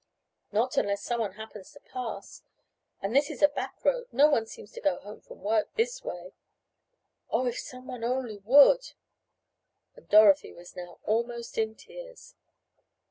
[0.51, 2.41] "Not unless someone happens to pass.
[3.03, 6.03] And this is a back road: no one seems to go home from work this
[6.03, 6.33] way."
[7.29, 8.93] "Oh, if someone only would!"
[9.95, 12.33] and Dorothy was now almost in tears.